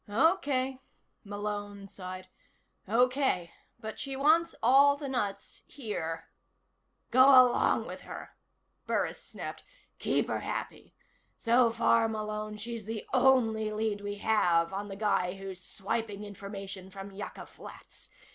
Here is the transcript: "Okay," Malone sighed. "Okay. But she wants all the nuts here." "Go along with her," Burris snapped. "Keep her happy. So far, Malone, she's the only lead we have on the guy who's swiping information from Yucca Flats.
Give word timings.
"Okay," 0.09 0.79
Malone 1.23 1.85
sighed. 1.85 2.27
"Okay. 2.89 3.51
But 3.79 3.99
she 3.99 4.15
wants 4.15 4.55
all 4.63 4.97
the 4.97 5.07
nuts 5.07 5.61
here." 5.67 6.27
"Go 7.11 7.23
along 7.25 7.85
with 7.85 8.01
her," 8.01 8.35
Burris 8.87 9.23
snapped. 9.23 9.63
"Keep 9.99 10.27
her 10.27 10.39
happy. 10.39 10.95
So 11.37 11.69
far, 11.69 12.09
Malone, 12.09 12.57
she's 12.57 12.85
the 12.85 13.05
only 13.13 13.71
lead 13.71 14.01
we 14.01 14.15
have 14.15 14.73
on 14.73 14.87
the 14.87 14.95
guy 14.95 15.33
who's 15.35 15.63
swiping 15.63 16.23
information 16.23 16.89
from 16.89 17.11
Yucca 17.11 17.45
Flats. 17.45 18.09